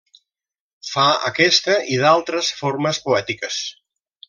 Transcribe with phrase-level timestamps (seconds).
[0.91, 3.63] Fa aquesta i d'altres formes poètiques.